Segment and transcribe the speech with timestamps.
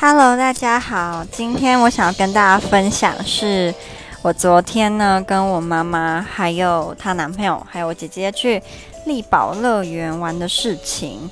[0.00, 1.26] Hello，大家好。
[1.32, 3.74] 今天我想要跟大家分享是，
[4.22, 8.62] 我昨天呢跟我妈妈还有她男朋友还有我姐姐去
[9.06, 11.28] 丽宝乐园玩的事情。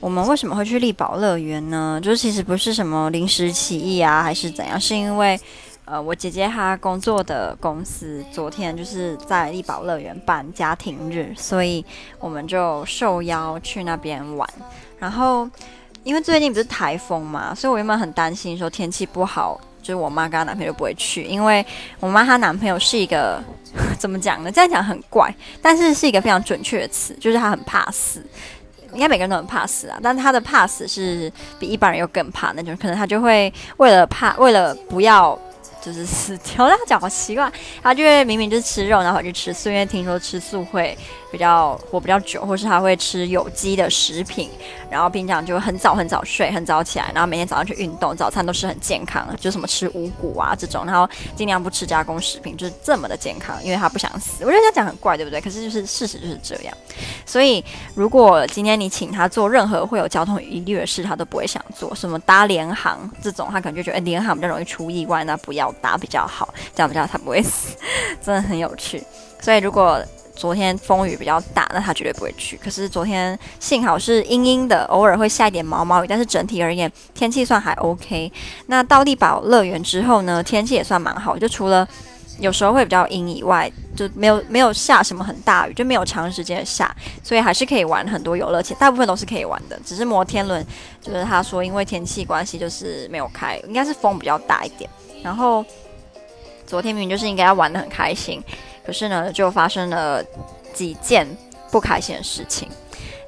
[0.00, 2.00] 我们为什么会去丽宝乐园呢？
[2.02, 4.80] 就是其实不是什么临时起意啊，还是怎样？
[4.80, 5.38] 是因为
[5.84, 11.84] 呃，我姐姐她工作的公司昨天就是在丽宝乐园办家庭日，所以
[12.18, 14.48] 我们就受邀去那边玩，
[14.98, 15.46] 然后。
[16.06, 21.24] 因为最近不是台风嘛，所以我原本很担心说天气不好，就是我妈跟她男朋友就不会去。
[21.24, 21.66] 因为
[21.98, 23.42] 我妈她男朋友是一个
[23.98, 24.52] 怎么讲呢？
[24.52, 28.24] 这样讲很怪，但是是一个非常准确的词，就是他很怕死。
[28.92, 35.36] 应该每个人都很怕死啊，但他的怕死是比一般人又更怕那种，可能他就会为了怕，为了不要。
[35.86, 37.48] 就是死掉，他讲好奇怪，
[37.80, 40.98] 他就会明明就是吃肉，然后去吃素，因为听说吃素会
[41.30, 44.50] 比较活比较久，或是他会吃有机的食品，
[44.90, 54.44] 然后平常就很早很早睡，很早起来，然后每天早上去运动，早餐都是很健康的，就什么吃五谷啊这种，然后尽量不吃加工食品，就是这么的健康，因为他不想死。
[54.44, 55.40] 我觉得这样讲很怪，对不对？
[55.40, 56.76] 可是就是事实就是这样。
[57.24, 65.72] 所以如果今天你请他做任何会有交通疑虑的事，他都不会想做，什么搭联航这种，他可能就觉得哎，联航比较容易出意外，那不要。
[65.80, 67.76] 打比较好，这样比较他不会死，
[68.24, 69.02] 真的很有趣。
[69.40, 70.02] 所以如果
[70.34, 72.58] 昨天风雨比较大，那他绝对不会去。
[72.62, 78.30] 可是昨天幸好是阴阴的，偶尔会下一点毛毛雨，但是整体而言天气算还 OK。
[78.66, 81.88] 那到丽宝乐园之后呢，天气也算蛮好，就除了
[82.38, 89.80] 有时候会比较阴以外，就没有没有下什么很大雨，就没有长时间的下，所以还是可以玩很多游乐器，大部分都是可以玩的。
[89.86, 90.62] 只是摩天轮，
[91.00, 94.90] 就是他说因为天气关系就是没有开，应该是风比较大一点。
[95.26, 95.64] 然后
[96.68, 98.40] 昨天明明就是应该要玩得很开心，
[98.84, 100.22] 可是呢，就发生了
[100.72, 101.26] 几件
[101.68, 102.68] 不开心的事情。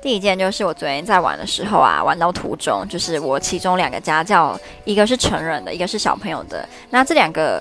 [0.00, 6.64] 第一件就是我昨天在玩的时候啊，玩到途中，就是我其中两个家教，一个是成人的，一个是小朋友的。
[6.90, 7.60] 那这两个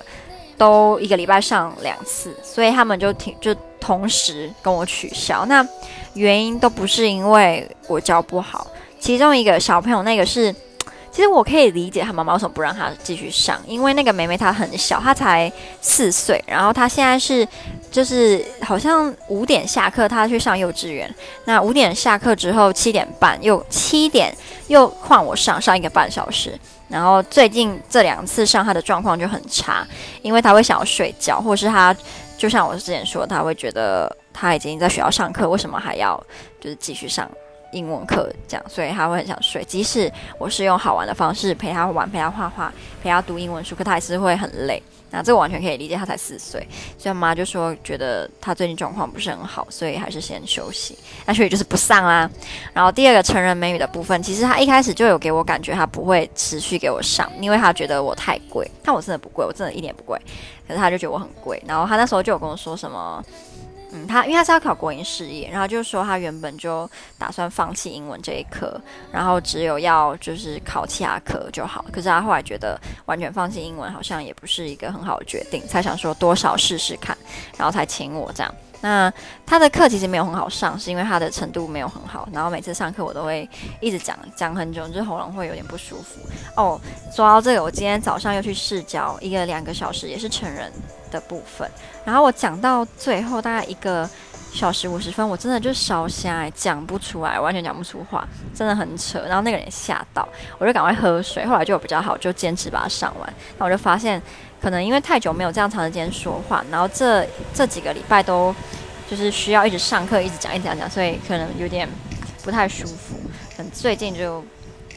[0.56, 5.44] 都一个礼拜上两次，所以他们就挺就同时跟我取消。
[5.46, 5.66] 那
[6.14, 8.68] 原因都不是因为我教不好，
[9.00, 10.54] 其中一个小朋友那个是。
[11.18, 17.44] 其实我可以理解他妈妈为什么不让他继续上，因为那个妹妹她很小，她才四岁，然后她现在是
[17.90, 21.12] 就是好像五点下课，她去上幼稚园。
[21.44, 24.32] 那五点下课之后，七点半又七点
[24.68, 26.56] 又换我上上一个半小时。
[26.86, 29.84] 然后最近这两次上她的状况就很差，
[30.22, 31.92] 因为她会想要睡觉，或是她
[32.36, 36.16] 就像我之前说，她会觉得她已经在学校上课，为什么还要
[36.60, 37.28] 就是继续上？
[37.72, 39.64] 英文课这样，所以他会很想睡。
[39.64, 44.82] 即使我是用好玩的方式陪他玩、陪他画画、陪他读英文书，可他还是会很累。
[45.10, 46.66] 那这个完全可以理解，他才四岁。
[46.98, 50.98] 所以妈就说觉得他最近状况不是很好，所以还是先休息。
[51.24, 52.30] 那所以就是不上啦。
[52.74, 58.70] 然后第二个成人美语的部分，其实他一开始就有给我感觉他不会持续给我上，因为他觉得我太贵。
[58.82, 60.20] 但我真的不贵，我真的一点不贵。
[60.66, 61.62] 可是他就觉得我很贵。
[61.66, 63.24] 然后他那时候就有跟我说什么。
[63.90, 68.78] 嗯，他因为他是要考国营事业，然后就说他原本就打算放弃英文这一科，
[69.10, 71.84] 然后只有要就是考其他科就好。
[71.90, 77.16] 可是他后来觉得完全放弃英文好像也不是一个很好的决定，才想说多少试试看，
[77.56, 78.54] 然后才请我这样。
[78.80, 79.12] 那
[79.44, 83.48] 他的课其实没有很好上，是因为他的程度没有很好，然后每次上课我都会
[83.80, 86.20] 一直讲讲很久，就是喉咙会有点不舒服。
[86.56, 90.72] 哦，说到这个，我今天早上又去试教一个两个小时，也是成人
[91.08, 91.70] 的部分。
[92.04, 94.08] 然后我讲到最后大概一个
[94.52, 99.20] 小时五十分，我真的就烧瞎，讲不出来，完全讲不出话，真的很扯。
[99.26, 101.46] 然后那个人吓到，我就赶快喝水。
[101.46, 103.34] 后来就比较好，就坚持把它上完。
[103.58, 104.20] 那我就发现。
[104.60, 108.52] 可能因为太久没有这样长时间说话，然后这这几个礼拜都
[109.08, 111.88] 就是需要一直上课，一直讲，一直讲讲，所以可能有点
[112.42, 113.14] 不太舒服。
[113.56, 114.44] 可能最近就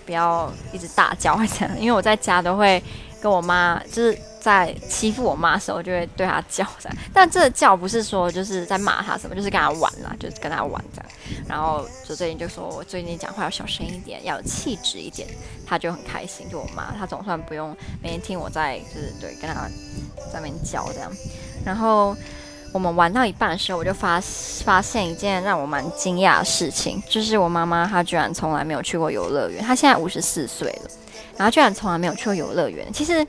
[0.04, 2.84] 不要一直大叫这样，因为我在家都会
[3.22, 4.18] 跟我妈就是。
[4.42, 6.90] 在欺负我妈的时候，就会对她叫噻。
[7.14, 11.12] 但这叫不是说就是在骂她什么，就是跟她玩啦，就是跟她玩这样。
[11.48, 15.28] 然后就最近就说我最近讲话要小声一点，要有气质一点，
[15.68, 16.50] 她就很开心。
[16.50, 19.68] 就我妈，她总算不用每天听我在就是对跟她
[20.34, 21.12] 在那边叫这样。
[21.64, 22.18] 然后
[22.74, 24.20] 我们玩到一半的时候，我就发
[24.66, 29.64] 发现一件让我蛮惊讶的事情，就是我妈妈她居然从来没有去过游乐园。
[29.64, 30.90] 她现在五十四岁了，
[31.38, 32.92] 然后居然从来没有去过游乐园。
[32.92, 33.24] 其实。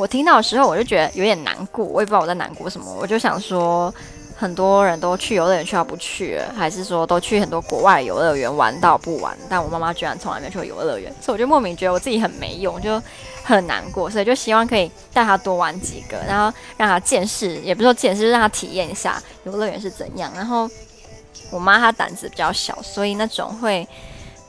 [0.00, 2.90] 我听到的时候，我就觉得有点难过，我也不知道我在难过什么。
[2.98, 3.94] 我就想说，
[4.34, 9.36] 很多人都去游乐园，去到不去，还是说都去很多国外游乐园玩到不玩？
[9.46, 13.00] 但我妈妈居然从来没去过游乐园，所以我就莫名觉得我自己很没用，就
[13.44, 14.08] 很难过。
[14.08, 20.32] 所以就希望可以带她多玩几个，然后让她见识，也不是说见识，就让她体验一下游乐园是怎样。
[20.34, 20.66] 然后
[21.50, 23.86] 我妈她胆子比较小，所以那种会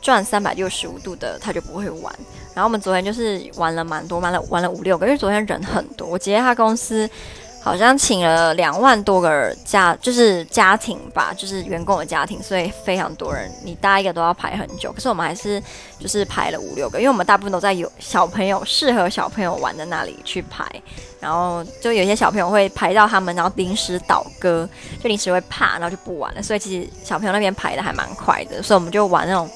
[0.02, 2.16] 转三百六十五度的，她就不会玩。
[2.54, 6.08] 然后我们昨天就是玩了蛮多，玩了玩了五六个，因为昨天人很多。
[6.08, 7.10] 我姐姐她公司。
[7.64, 14.92] 好像请了两万多个家，就是家庭吧，就是员工的家庭，所以非常多人，你搭一个都要排很久。
[14.92, 15.62] 可是我们还是
[16.00, 20.66] 就是排了五六个，因为我们大部分都在有小朋友适合小朋友玩的那里去排，
[21.20, 24.68] 然后就有些小朋友会排到他们，然后临时倒戈，
[25.00, 26.42] 就临时会怕，然后就不玩了。
[26.42, 29.48] 所以其实小朋友那边排的还蛮快的，所以我们就玩那种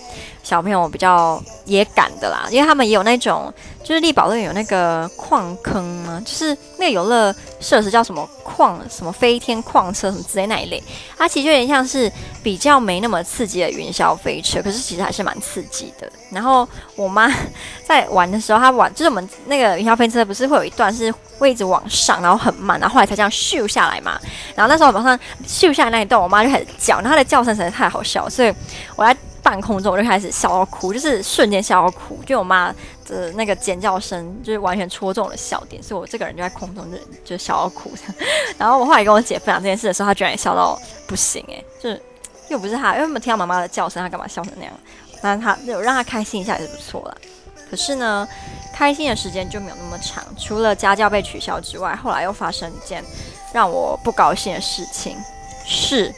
[0.43, 3.53] 小朋友比较也敢的啦，因为他们也有那种。
[3.85, 6.19] 就是力宝乐园有那个矿坑嘛？
[6.25, 10.83] 就是那个游乐设施叫什么矿什么飞天矿车什么之类那一类，
[11.15, 16.11] 它其实有点像是比较没那么刺激的云霄飞车，可是其实还是蛮刺激的。
[16.31, 17.31] 然后我妈
[17.85, 24.19] 在玩的时候，她玩就是我们那个云霄飞车不是会有一段是会一直往上，然后很慢，然后后来才这样咻下来嘛。
[24.55, 28.51] 然后那时候我马上咻下来那一段，我妈就开始叫，然后她的叫声实在太好笑，所以
[28.95, 29.15] 我在
[29.45, 32.73] 半空中我就开始笑到哭，就是瞬间笑到哭，就我妈。
[33.07, 37.93] 的那个尖叫声就是完全戳中了笑点，所以我这个人就在空中就就笑到哭。
[38.57, 40.75] 然后我后来跟我姐分享这件事的时候，她居然也笑到
[41.05, 42.01] 不行诶、就是
[42.49, 44.73] 又不是她，因为没听到妈妈的叫声，她干嘛笑成那样？
[45.21, 47.15] 那她有让她开心一下也是不错了。
[47.69, 48.27] 可是呢，
[48.73, 53.03] 开心的时间就没有那么长，除了家教被取消之外，后来又发生一件
[53.53, 55.15] 让我不高兴的事情，
[55.63, 56.11] 是。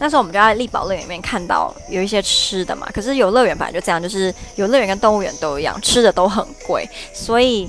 [0.00, 6.88] 那时候我们就在丽宝乐园里面看到有一些吃的嘛，可是游乐园本来就这样，就是游乐园跟动物园都一样，吃的都很贵。
[7.12, 7.68] 所以，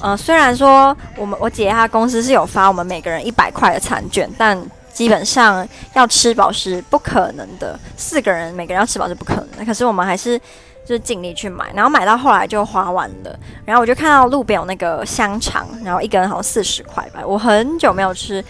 [0.00, 4.60] 呃，虽然说我们我姐她公司是有发我们每个人一百块的餐券，但
[4.92, 9.64] 基本上要吃饱是不可能的，四个人每个人要吃饱是不可能的。
[9.64, 10.38] 可是我们还是
[10.86, 13.38] 就是尽力去买，然后买到后来就花完了。
[13.64, 17.20] 然后我就看到路边有那个香肠，然后一个人好像四十块吧。
[17.26, 18.44] 我很久没有吃。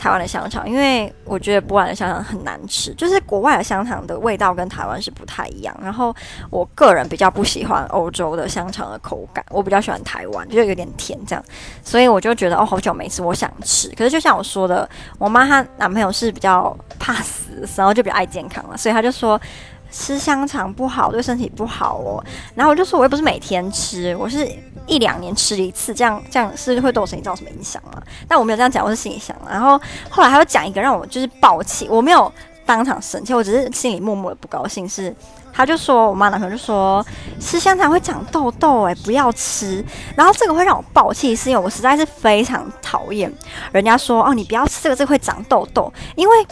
[0.00, 5.78] 台湾的香肠，因为我觉得波兰的香肠很难吃，就是国外的香肠的味道跟台湾是不太一样。
[5.82, 6.14] 然后
[6.48, 11.44] 我个人比较不喜欢欧洲的香肠的口感，我比较喜欢台湾，就有点甜这样。
[11.84, 13.90] 所以我就觉得哦，好久没吃，我想吃。
[13.90, 14.88] 可是就像我说的，
[15.18, 19.38] 我妈她男朋友是比较怕死，然后就比较爱健康了，所以他就说。
[19.90, 22.24] 吃香肠不好，对身体不好哦。
[22.54, 24.48] 然后我就说，我又不是每天吃，我是
[24.86, 28.02] 一两年吃一次，这样这样是会对我身体造成什么影响吗？
[28.28, 29.36] 但我没有这样讲，我是心里想。
[29.48, 32.32] 然后后来还要讲一个让我就是爆气，我没有
[32.64, 34.88] 当场生气，我只是心里默默的不高兴。
[34.88, 35.14] 是
[35.52, 37.04] 他就说我妈男朋友就说
[37.40, 39.84] 吃香肠会长痘痘，哎，不要吃。
[40.14, 43.32] 然后这个会让我爆气，是因为我实在是非常讨厌
[43.72, 46.46] 人家说哦，你不要吃这个，这个会长痘痘，因为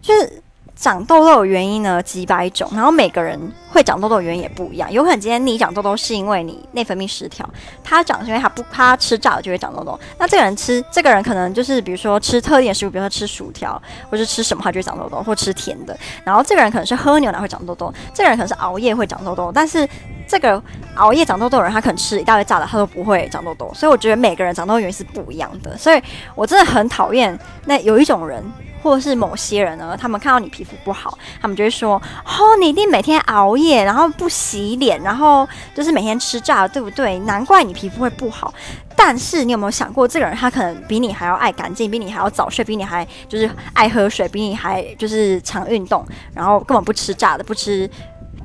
[0.00, 0.42] 就是。
[0.76, 3.40] 长痘痘的原因呢，几百种，然后每个人
[3.70, 4.92] 会长痘痘的原因也不一样。
[4.92, 7.48] 有可能今天你长痘痘是因为你内分泌失调，
[7.82, 9.98] 他长是因为他不他吃炸的就会长痘痘。
[10.18, 13.80] 那这个人吃，这个人可能就是比如说吃特定的食物，比如说吃薯条，
[14.10, 15.98] 或是吃什么他就会长痘痘，或吃甜的。
[16.22, 19.50] 然后这个人可能是喝牛奶会长痘痘，这个人可能是熬夜会长痘痘。
[19.50, 19.88] 但是
[20.28, 20.62] 这个
[20.96, 23.72] 熬夜长痘痘的人，他可能吃一大堆炸的，他都不会长痘痘。
[23.74, 25.74] 所以我觉得每个人长痘痘原因是不一样的。
[25.78, 26.02] 所以
[26.34, 28.44] 我真的很讨厌那有一种人。
[28.86, 37.18] 或是某些人呢，他们看到你皮肤不好，他们就会说：“哦，你一定每天熬夜，然后不洗脸，然后就是每天吃炸的，对不对？
[37.20, 38.54] 难怪你皮肤会不好。”
[38.98, 47.88] 但是你有没有想过，这个人他可能比你还要爱干净，比你还要早睡，比你还就是爱喝水，比你还就是常运动，然后根本不吃炸的，不吃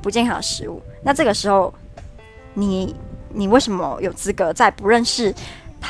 [0.02, 0.82] 不健康的食物。
[1.02, 1.72] 那这个时候，
[2.52, 2.94] 你
[3.32, 5.34] 你为什么有资格在不认识？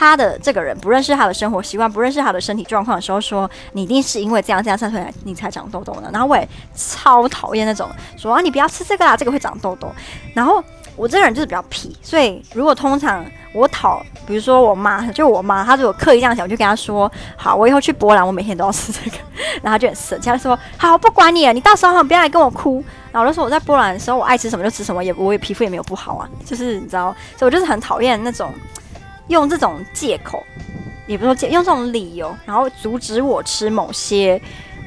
[0.03, 4.93] 他的这个人不认识他的生活习惯，不认识他的身体状况的时候，说你一定是因为这样这样，所以
[5.23, 6.11] 你才长痘痘的。
[6.13, 9.89] 然后我也超讨厌那种说啊，你不要吃这个啦，这个会长痘痘。
[10.35, 10.63] 然后
[10.97, 19.17] 我这个人就是比较皮，所以如果通常我讨，比如说我妈，就我妈，她如果刻意这样想，我就跟她说，好，我以后去波兰，我每天都要吃这个。
[19.63, 22.83] 然后她就很生气，她说好，不管你了，你到时候不要来跟我哭。
[23.13, 28.53] 然后我就说我在波兰的时候，我爱吃什么就吃什么，也我也皮肤也没有不好啊，就是你知道，所以我就是很讨厌那种。
[29.29, 30.45] 用这种借口，
[31.07, 34.41] 也不说借，用这种理由，然后阻止我吃某些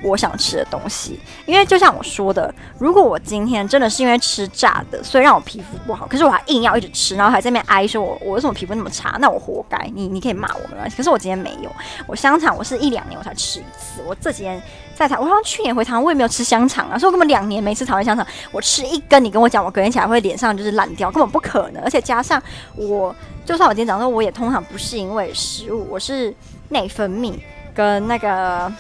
[0.04, 1.20] 我想吃的东西。
[1.46, 9.78] 因为就像我说的，如果我今天真的是因为吃炸的，所以让我皮肤不好，可是我还硬要一直吃，然后还在那边哀说我我为什么皮肤那么差，那我活该。
[9.94, 11.72] 你你可以骂我没关系，可是我今天没有。
[12.08, 14.62] 我香肠我是一两年我才吃一次，我这几天。
[14.98, 18.26] 在台，我好像去年回台湾，我也没有吃香肠啊，所以我根本两年没吃台湾香肠。
[18.50, 21.84] 我吃一根，你跟我讲，我隔天起来会脸上就是烂掉，根本不可能。
[21.84, 22.42] 而且加上
[22.78, 26.34] 我，就算我今天讲说，我也通常不是因为食物，我是
[26.70, 27.34] 内分泌
[27.74, 28.72] 跟那个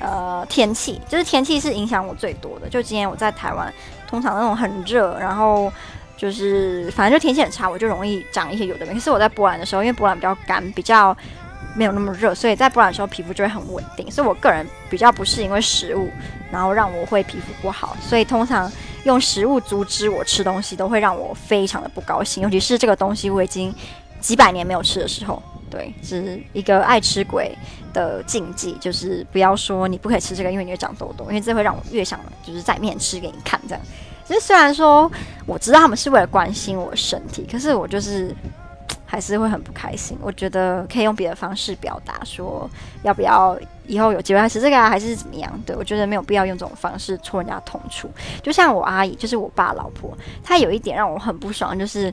[0.00, 2.68] 呃天气，就是天气是影响我最多的。
[2.68, 3.72] 就今天我在台湾，
[4.06, 5.72] 通常那种很热，然后
[6.16, 8.94] 就是反正就天气很差，我就容易长一些有的没。
[8.94, 11.16] 可是我在波兰的时候，因为波兰比较干，比较。
[11.76, 14.08] 没有那么热，所以在波兰的时候皮肤就会很稳定。
[14.08, 16.08] 所以我个人比较不是因为食物，
[16.52, 18.70] 然后让我会皮肤不好，所以通常
[19.02, 22.44] 用食物阻止我吃东西，都会让我非常的不高兴。
[22.44, 23.74] 尤其是这个东西我已经
[24.20, 25.42] 几百年没有吃的时候，
[25.74, 27.52] 对，是一个爱吃鬼
[27.92, 33.84] 的禁忌，就是不要说你不可以吃这个，因为你会长痘痘，因为这会让我越想就是在面吃给你看这样。
[34.24, 35.10] 其实虽然说
[35.46, 38.32] 我知道他们是为了关心我身体，可是我就是。
[39.06, 40.18] 还是会很不开心。
[40.20, 42.68] 我觉得可以用别的方式表达，说
[43.04, 45.62] 要不要以后有机会还是这个啊，还是怎么样？
[45.64, 48.10] 对，我觉得没有必要用这种方式戳人家痛处。
[48.42, 52.12] 就像我阿姨，就是我爸老婆，她有一点让我很不爽，就是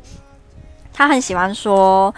[0.94, 2.14] 她很喜欢说。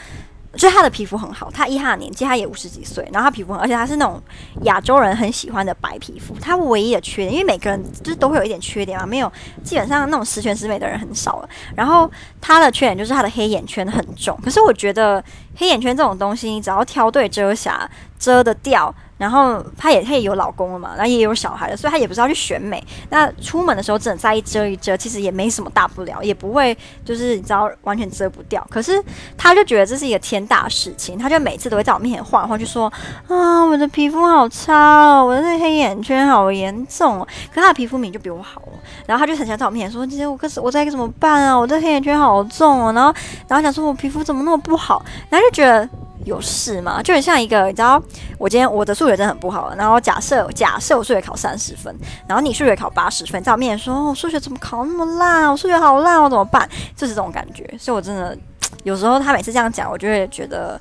[0.55, 4.21] 就他的皮肤很好，他依他的年纪，他也五十几岁，然后他皮肤，而且他是那种
[4.63, 6.35] 亚洲人很喜欢的白皮肤。
[6.39, 9.31] 他唯一的缺点，因为每个人就是都会有一点缺点嘛，没有
[9.63, 11.49] 基本上那种十全十美的人很少了。
[11.75, 15.23] 然后他的缺点就是他的黑眼圈很重，可是我觉得
[15.55, 18.93] 黑眼圈这种东西，你只要挑对遮瑕，遮得掉。
[19.17, 22.83] 然后她也她也有老公了嘛，然后也有小孩了，所以她也不是要去选美。
[23.09, 28.65] 那出门的时候，只能再一遮一遮，其实也没什么大不了，也不会就是你知道完全遮不掉。
[28.69, 29.01] 可是
[29.37, 32.91] 她就觉得这是一个天大事情，她就每次都会在我面前晃晃，就说
[33.27, 37.27] 啊，我的皮肤好差哦，我的黑眼圈好严重哦。
[37.53, 38.73] 可她的皮肤明就比我好哦，
[39.05, 41.57] 然后她就很想在我面前说，今天我可是我在该怎么办啊？
[41.57, 43.13] 我的黑眼圈好重哦，然后
[43.47, 45.87] 然后想说我皮肤怎么那么不好，然后就觉得。
[46.25, 47.01] 有事吗？
[47.03, 48.01] 就很像一个，你知道，
[48.37, 49.73] 我今天我的数学真的很不好。
[49.77, 51.95] 然后假设假设我数学考三十分，
[52.27, 55.49] 然后你数学考八十分，在我面前说，我数学怎么考那么烂？
[55.51, 56.67] 我数学好烂，我怎么办？
[56.95, 57.63] 就是这种感觉。
[57.77, 58.37] 所以我真的
[58.83, 60.79] 有时候他每次这样讲，我就会觉得。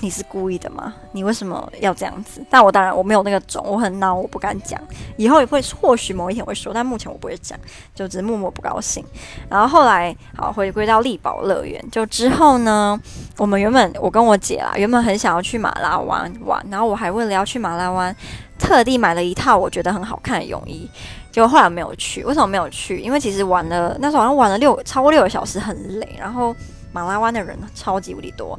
[0.00, 0.94] 你是故意的吗？
[1.12, 2.44] 你为什么要这样子？
[2.50, 4.80] 但我当然我没有那个种，我很孬，我不敢讲。
[5.16, 7.58] 以后也会，或许某一天会说，但目前我不会讲，
[7.94, 9.04] 就只是默默不高兴。
[9.48, 13.00] 然后后来，好回归到丽宝乐园，就之后呢，
[13.38, 18.14] 我们原本我跟我姐啦，原本很想要去马拉湾玩，然后我还为了要去马拉湾，
[18.58, 20.88] 特地买了一套我觉得很好看的泳衣，
[21.30, 22.24] 结果后来没有去。
[22.24, 22.98] 为什么没有去？
[22.98, 26.08] 因为其实玩了那时候好像玩了六超过六个小时，很累。
[26.18, 26.54] 然后
[26.92, 28.58] 马拉湾的人超级无敌多。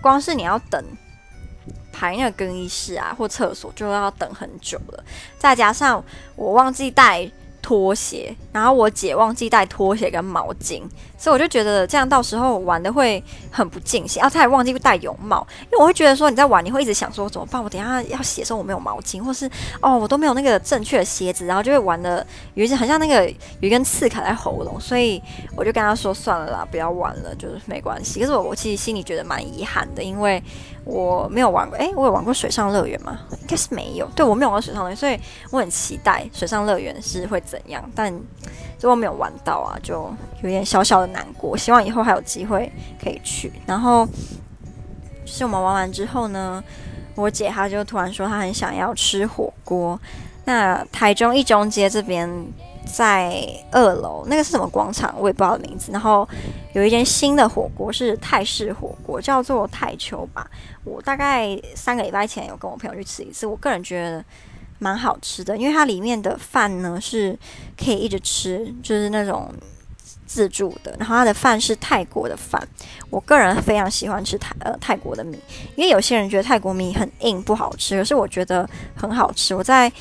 [0.00, 0.84] 光是你要等
[1.92, 5.04] 排那个更衣室啊，或厕所，就要等很久了。
[5.38, 6.02] 再加上
[6.36, 7.30] 我忘记带
[7.60, 10.82] 拖鞋，然后我姐忘记带拖鞋跟毛巾，
[11.16, 14.22] 所以我就觉得这样到时候玩的会很不尽兴。
[14.22, 17.62] 啊，她还忘记带泳帽，因为我会觉得说你在玩，你会一直想说怎么办？
[17.62, 19.48] 我等下要洗的时候我没有毛巾，或是
[19.80, 23.24] 哦我都没有那个正确的鞋子，然后就会玩的有一些很像那个
[23.60, 25.22] 有一根刺卡在喉咙，所以
[25.56, 28.20] 我就跟她说算了啦，不要玩了，就是没关系。
[28.20, 30.42] 可是我我其实心里觉得蛮遗憾的，因为
[30.84, 33.20] 我没有玩过，诶，我有玩过水上乐园吗？
[33.42, 34.06] 应该是没有。
[34.16, 35.18] 对，我没有玩过水上乐园，所以
[35.50, 38.12] 我很期待水上乐园是会怎样，但
[38.80, 41.56] 如果没有玩到啊，就有点小小的难过。
[41.56, 42.70] 希望以后还有机会
[43.02, 43.52] 可以去。
[43.66, 44.06] 然后
[45.24, 46.62] 就是我们玩完之后呢，
[47.14, 50.00] 我姐她就突然说她很想要吃火锅。
[50.44, 52.28] 那台中一中街这边。
[52.92, 55.92] 在二楼那个是什么广场，我也不知道名字。
[55.92, 56.28] 然后
[56.72, 60.50] 有一间新的火锅是泰式火锅，叫做泰秋吧。
[60.82, 64.24] 我大概三个礼拜前有跟我朋友去吃一次，我个人觉得
[64.80, 67.38] 蛮好吃的，因为它里面的饭呢是
[67.76, 69.54] 可以一直吃，就是那种
[70.26, 70.92] 自助的。
[70.98, 72.66] 然后它的饭是泰国的饭，
[73.10, 75.38] 我个人非常喜欢吃泰呃泰国的米，
[75.76, 79.54] 因为有些人觉得泰国米很硬不好吃，可是我觉得很好吃。
[79.54, 79.92] 我在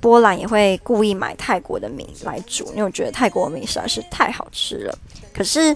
[0.00, 4.98] 波兰也会故意买泰国的米来煮，因为我觉得泰国米实在是太好吃了。
[5.32, 5.74] 可是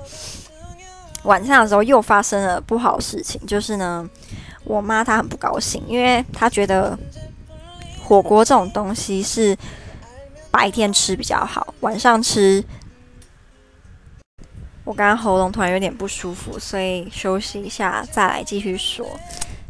[1.25, 4.09] 晚上的时候又发生了不好的事情，就是呢，
[4.65, 6.99] 我妈她很不高兴，因为她觉得
[8.11, 9.57] 火锅这种东西是
[10.51, 12.65] 白天吃比较好，晚上吃。
[14.83, 19.07] 我刚刚喉咙突然有点不舒服，所以休息一下再来继续说。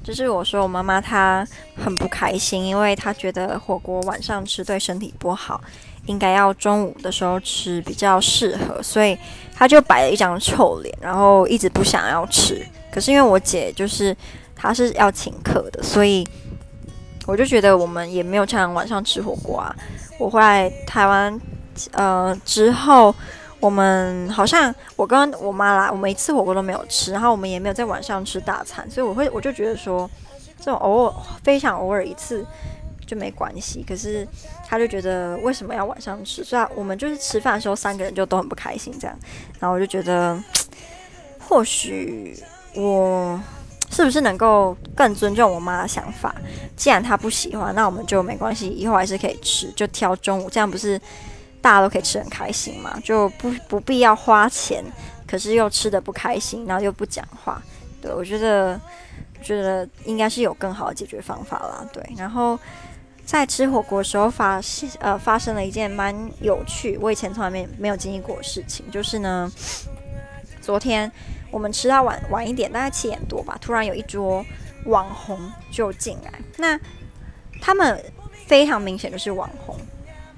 [0.02, 5.60] 就是我说我妈妈她很不开心，因为她觉得火锅晚上吃对身体不好，
[6.06, 9.18] 应该要中午的时候吃比较适合，所以
[9.54, 12.66] 她就摆了一张臭脸，然后一直不想要吃。
[12.90, 14.16] 可是因为我姐就是
[14.56, 16.26] 她是要请客的，所以
[17.30, 19.74] 我就觉得我们也没有常常晚上吃火锅啊。
[20.18, 21.40] 我回来台湾
[21.92, 23.14] 呃之后。
[23.60, 30.08] 我们好像我跟我妈来，我们一次火锅都没有吃，然后我们也没有在晚上吃大餐，所以我会我就觉得说，
[30.58, 32.42] 这种偶尔非常偶尔一次
[33.06, 33.84] 就没关系。
[33.86, 34.26] 可是
[34.66, 36.42] 他就觉得为什么要晚上吃？
[36.42, 39.14] 所以我们就是吃饭的时候三个人就都很不开心这样。
[39.58, 40.42] 然后我就觉得，
[41.46, 42.42] 或许
[42.74, 43.38] 我
[44.00, 46.34] 是不是能够更尊重我妈的想法？
[46.74, 51.00] 既然她不喜欢，那我们就没关系，以后还是可以吃，就挑中午，这样不是？
[51.62, 54.82] 大家都可以吃很开心嘛，就不不必要花钱，
[55.28, 57.62] 可是又吃得不开心，然后又不讲话。
[58.00, 58.80] 对，我觉得
[59.42, 61.86] 觉得应该是有更好的解决方法啦。
[61.92, 62.58] 对，然后
[63.26, 69.52] 在吃火锅的时候发现呃发生了一件蛮有趣，我以前从来没没有经历过的事情，就是呢，
[70.62, 71.12] 昨天
[71.50, 74.44] 我们吃到晚晚一点，大概七点多吧，突然有一桌
[74.86, 75.38] 网红
[75.70, 76.78] 就进来，那
[77.60, 78.02] 他们
[78.46, 79.76] 非常明显就是网红。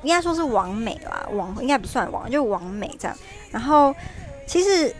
[0.02, 3.16] 应该说是网美啦，网应该不算网，就网美这样。
[3.52, 3.94] 然后
[4.48, 4.92] 其实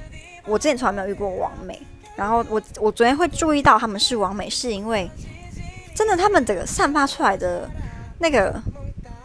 [0.46, 1.82] 我之前从来没有遇过网美，
[2.14, 5.10] 然后我我昨天会注意到他们是网美，是因为
[5.92, 7.68] 真的他们这个散发出来的
[8.20, 8.62] 那个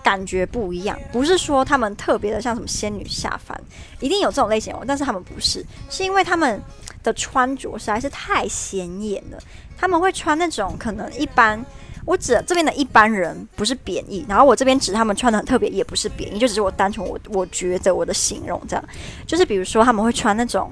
[0.07, 3.61] 感觉不一样，不是说他们特别的像什么仙女下凡，
[3.99, 6.61] 一定有这种类型哦，但是他们不是，是因为他们
[7.03, 9.37] 的穿着实在是太显眼了，
[9.77, 11.61] 他们会穿那种可能一般。
[12.05, 18.85] 我指这边的一般人不是贬义，然后我这边指他们穿的很特别，也不是贬义，就只是我单纯我我觉得我的形容这样，
[19.25, 20.71] 就是比如说他们会穿那种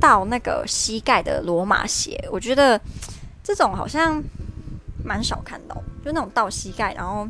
[0.00, 2.80] 到那个膝盖的罗马鞋，我觉得
[3.44, 4.24] 这种好像
[5.04, 7.28] 蛮少看到，就那种到膝盖然后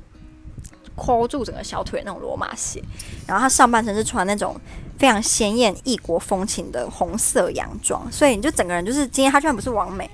[0.97, 2.83] 抠住整个小腿那种罗马鞋，
[3.27, 4.55] 然后他上半身是穿那种
[4.99, 10.11] 非常鲜艳异国风情的红色洋装，所以你就整个人就是今天他居然不是完美。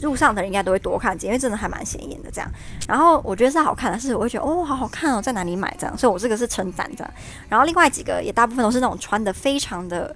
[0.00, 2.50] 路上的人应该都会多看几眼，因为真的还蛮显眼的这样。
[2.88, 5.96] 然后我觉得是好看的，是我会觉得哦，好好看哦，在哪里买这样？
[5.96, 7.14] 所以我这个是称赞这样。
[7.48, 10.12] 然后另外几个也大部分都是那种穿的非常的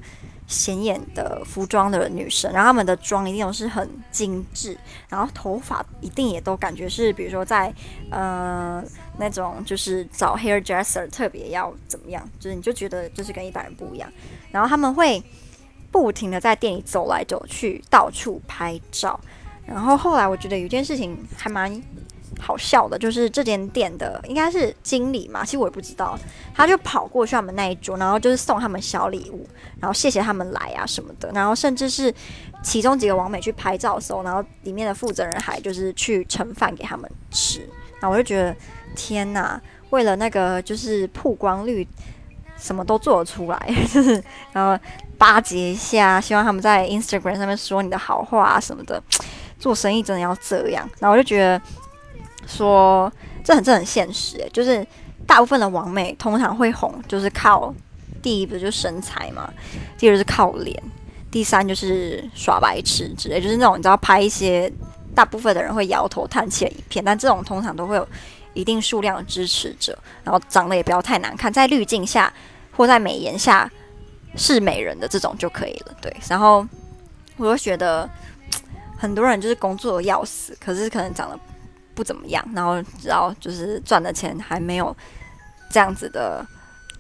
[0.47, 4.76] 显眼的服装的女生，然后她们的妆一定都是很精致，
[5.09, 7.73] 然后头发一定也都感觉是，比如说在
[8.11, 8.83] 呃
[9.19, 14.11] 那种就是找 hairdresser 特别要怎么样，就是你就觉得就是跟一般人不一样。
[14.50, 15.23] 然后他们会
[15.91, 19.19] 不停的在店里走来走去，到处拍照。
[19.67, 21.83] 然后后来我觉得有件事情还蛮
[22.38, 26.19] 好笑的，就是这间店的应该是经理嘛，其实我也不知道，
[26.55, 29.47] 他就跑过去他们那一桌，然后就是送他们小礼物，
[29.81, 32.12] 然后谢谢他们来啊什么的，然后甚至是
[32.62, 37.61] 其中几个网美去拍照的时候，然后里面的负责人还就是去盛饭给他们吃，
[38.00, 38.55] 然后我就觉得
[38.95, 41.87] 天哪，为了那个就是曝光率，
[42.57, 44.78] 什么都做得出来，就 是然后
[45.16, 49.02] 巴结一下，希望他们在 Instagram 上面说你的好话啊什么的。
[49.59, 51.59] 做生意真的要这样，然后我就觉得
[52.46, 53.12] 说
[53.44, 54.87] 这很这很现实诶，就是
[55.26, 57.74] 大部分的网美通常会红，就是靠
[58.22, 59.52] 第一不就是身材嘛，
[59.98, 60.80] 第二是靠脸，
[61.30, 64.72] 第三就是耍白痴之类，就是那种你知道拍一些
[65.14, 68.09] 大部分的人会摇头叹气的影片，但这种通常都会有
[68.54, 72.32] 一定数量的支持者，然后长得也不要太难看，在滤镜下
[72.76, 73.70] 或在美颜下
[74.37, 76.66] 是美人的这种就可以了，对，然后
[77.37, 78.09] 我就觉得。
[78.98, 81.38] 很多人就是工作要死，可是可能长得
[81.96, 84.94] 不怎么样，然后然后就是赚的钱还没有
[85.70, 86.46] 这样子的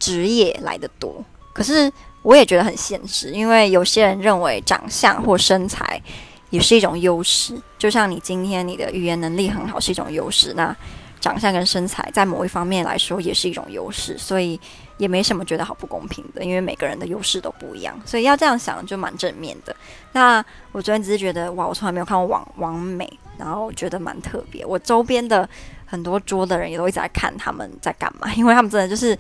[0.00, 1.22] 职业来的多。
[1.52, 6.02] 可是我也觉得很现实，因为有些人认为长相或身材
[6.50, 10.74] 也是一种优势，就像你今天你的语言能力很好是一种优势，那
[11.20, 14.58] 长相跟身材在某一方面来说也是一种优势，所以。
[14.98, 19.76] 也没什么觉得好不公平的，因为每个人的优势都不一样，所以要这样想就蛮正面的。
[20.12, 24.64] 那我昨天只是觉得，哇，我从来没有看过网网美，然后觉得蛮特别。
[24.64, 25.46] 我周边的
[25.84, 29.14] 很多桌的人也都一直在看他们在干嘛， 因为他们真的就是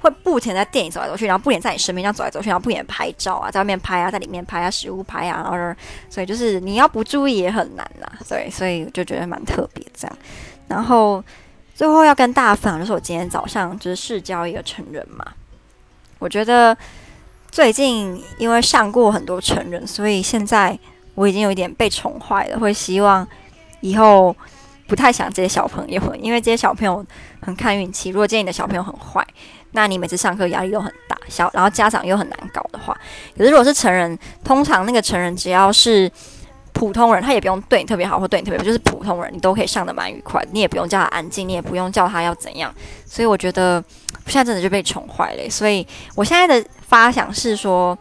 [0.00, 8.10] 会不停在店里走来走去，然后不停在你身边这样走来走去，然后不停拍照啊，在外面拍啊，在里面拍啊，食物拍啊，然后所以就是你要不注意也很难呐。
[8.28, 10.18] 对，所以就觉得蛮特别这样，
[10.70, 11.22] 然后。
[11.72, 15.24] 最后要跟大家分享，就是我今天早上就是市交一个成人嘛。
[16.18, 16.76] 我觉得
[17.50, 20.78] 最近因为上过很多成人，所以现在
[21.14, 22.58] 我已经有一点被宠坏了。
[22.58, 23.26] 会希望
[23.80, 24.36] 以后
[24.86, 27.02] 不太想这些小朋友，因为这些小朋友
[27.40, 28.10] 很看运气。
[28.10, 29.26] 如果今天你的小朋友很坏，
[29.70, 32.94] 那你每次上课压力都很大，小然后家长又很难搞的话，
[33.38, 36.12] 可是如果是成人，通常那个成人只要是。
[36.80, 42.74] 普通人他也不用对你特别好，或对你特别，就是普通人你都可以上得蛮愉快，你也不用叫他安静，你也不用叫他要怎样。
[43.04, 43.84] 所以我觉得
[44.28, 45.50] 现在真的就被宠坏了。
[45.50, 47.94] 所以我现在的发想是说，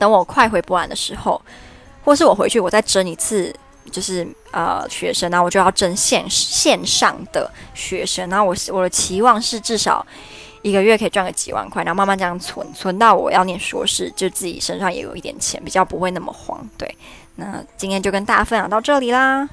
[0.00, 1.40] 等我快回波兰的时候，
[2.02, 3.54] 或是我回去，我再征一次，
[3.92, 10.04] 就是呃学生，然后我就要征线线上的学生，然后我我的期望是至少
[10.62, 16.68] 一个月可以赚个几万块，然后慢慢这样存，存到我要念硕士，就自己身上也有一点钱，比较不会那么慌。
[16.76, 16.92] 对。
[17.36, 19.48] 那今天就跟大家分享到这里啦。